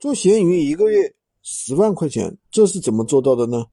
[0.00, 3.66] 做闲鱼一个月十万块钱，这是怎么做到的呢？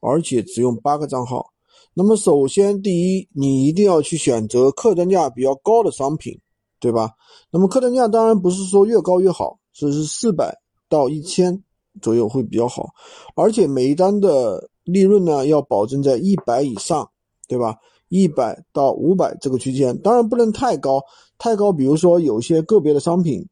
[0.00, 1.46] 而且只用八个账号。
[1.94, 6.38] 那么首先，第一，你一定要去选择客单价比较高的商品，
[6.80, 7.12] 对吧？
[7.50, 10.54] 那么客单价当然不是说越高越好，只是四百
[10.90, 11.64] 到一千
[12.02, 12.90] 左右会比较好。
[13.34, 17.10] 而且每一单的利润呢，要保证在一百以上，
[17.48, 17.74] 对吧？
[18.08, 21.00] 一百到五百这个区间，当然不能太高，
[21.38, 23.42] 太高，比如说有些个别的商品。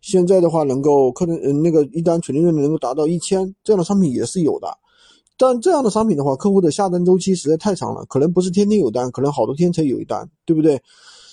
[0.00, 4.68] 现在的话，能够可能嗯那个一单纯利润能够达到一千这样的商品也是有的，
[5.36, 10.80] 但这样的商品的话，客户的下单周期实在太长了，可能不是天天有单，可能好多天才有一单，对不对？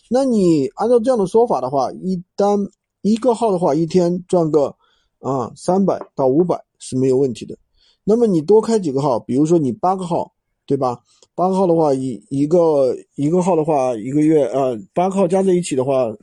[0.09, 2.59] 那你按照这样的说法的话，一单
[3.01, 4.75] 一个号的话，一天赚个
[5.19, 7.57] 啊三百到五百是没有问题的。
[8.03, 10.31] 那么你多开几个号，比如说你八个号，
[10.67, 10.99] 对吧？
[11.33, 16.13] 八个号的话，一一个一个号的话，一个月呃八个号加在一起的话，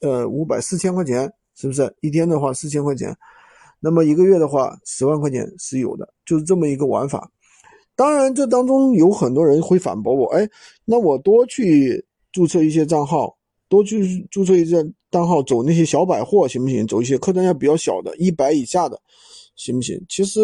[0.00, 1.32] 呃五百四千块钱。
[1.54, 3.16] 是不是一天的话四千块钱，
[3.80, 7.30] 那么一个月的话十万块钱是有的，就是这么一个玩法。
[7.94, 10.48] 当然，这当中有很多人会反驳我，哎，
[10.84, 13.36] 那我多去注册一些账号，
[13.68, 16.86] 多去注册一些账号，走那些小百货行不行？
[16.86, 18.98] 走一些客单价比较小的，一百以下的，
[19.56, 20.02] 行不行？
[20.08, 20.40] 其实，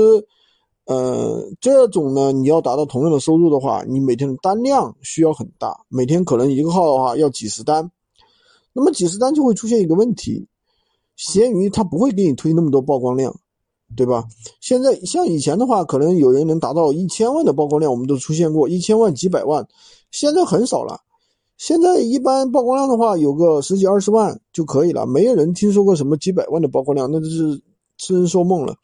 [0.84, 7.90] 呃，这种呢，你要达到同样的收入的话，你每天的单量需要很大，每天可能一个号的话要几十单，
[8.74, 10.46] 那么几十单就会出现一个问题。
[11.18, 13.34] 闲鱼它不会给你推那么多曝光量，
[13.96, 14.24] 对吧？
[14.60, 19.66] 现在像以前的话，可能有人能达到一千万的曝光量，我们都出现过一千万、几百万，
[20.12, 21.00] 现在很少了。
[21.56, 27.60] 现在一般曝光量的话，有个十几二十万就可以了，没有人听说过什么几百万的曝光量，那就是
[27.96, 28.76] 痴人说梦了。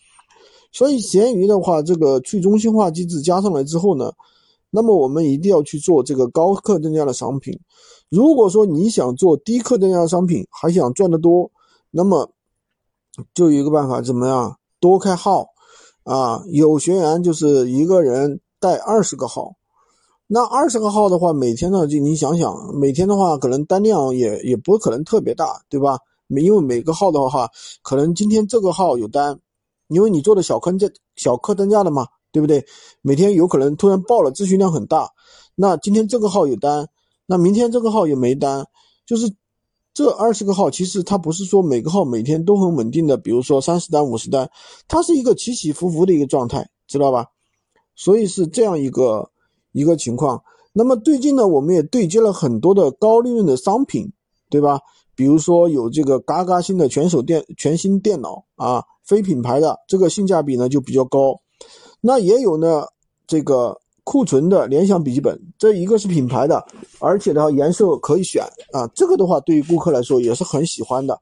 [0.73, 4.11] 所以闲鱼的话，这个去中心化机制加上来之后呢，
[4.71, 7.57] 那么我们一定要去做这个高客单价的商品。
[8.09, 11.49] 如果说你想做低客单价的商品，还想赚得多。
[11.97, 12.33] 那么，
[13.35, 14.59] 就有一个办法，怎么样？
[14.81, 15.47] 多开号
[16.03, 16.43] 啊！
[16.49, 19.55] 有学员就是一个人带二十个号，
[20.27, 25.97] 那二十个号的话，每天呢，就你想想，每天的话，可能单量也也不可能特别大，对吧？
[26.27, 27.49] 每因为每个号的话，
[27.81, 29.39] 可能今天这个号有单，
[29.87, 32.67] 因为你做的小客价、小客单价的嘛，对不对？
[33.03, 35.11] 每天有可能突然爆了，咨询量很大，
[35.55, 36.89] 那今天这个号有单，
[37.25, 38.67] 那明天这个号也没单，
[39.07, 39.33] 就是。
[39.95, 44.51] 这二十个号其实它不是说每个号每天都很稳定的，比如说三十单、五十单，
[44.89, 47.29] 它是一个起起伏伏的一个状态，知道吧？
[47.95, 49.31] 所以是这样一个
[49.71, 50.43] 一个情况。
[50.73, 54.13] 那么最近呢，我们也对接了很多的高利润的商品，
[54.51, 54.81] 对吧？
[55.15, 61.41] 比如说有这个嘎嘎新的全手电全新电脑啊，非品牌的，这个性价比呢就比较高。
[62.01, 62.87] 那也有呢，
[63.27, 63.81] 这个。
[64.05, 66.65] 库存的联想笔记本，这一个是品牌的，
[67.01, 71.19] 而且的话颜色可以选啊，这个的话对于顾客来说也是很喜欢的。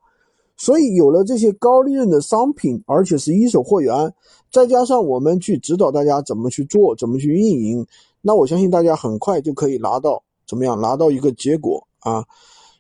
[0.57, 4.13] 所以有了这些高利润的商品，而且是一手货源，
[4.51, 7.87] 再加上我们去指导大家怎么去做，怎么去运营，
[8.21, 12.25] 那我相信大家很快就可以拿到怎么样拿到一个结果啊。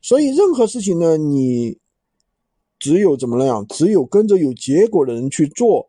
[0.00, 1.78] 所以任何事情呢，你
[2.78, 5.88] 只有怎么样，只有跟着有结果的人去做。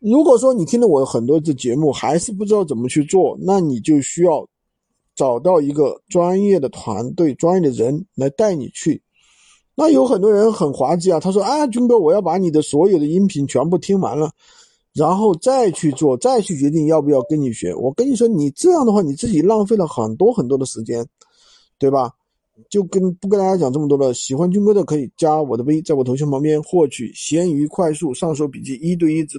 [0.00, 4.48] 如果说你听了我很多的节目还是不知道怎么去做，那你就需要
[5.14, 9.02] 找到一个专业的团队、专业的人来带你去。
[9.74, 14.30] 那有很多人很滑稽啊，他说：“啊，军哥，我要把你的所有的音频全部听完了，
[14.94, 21.06] 然后再去做，再去决定要不要跟你学。”我跟你说，你这样的话，你自己浪费了很多很多的时间，
[21.78, 22.10] 对吧？
[22.68, 24.12] 就跟不跟大家讲这么多了。
[24.12, 29.38] 喜欢军哥的可以加我的微，在我头像旁边获取闲鱼快速上手笔记，一对一指